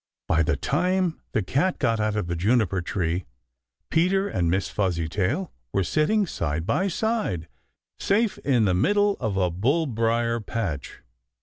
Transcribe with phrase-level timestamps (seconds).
[0.27, 3.25] By the time the cat got out of the juniper tree,
[3.91, 7.47] Peter and Miss Fuzzytail were sitting side by side
[7.99, 11.03] safe in the middle of a bull briar patch.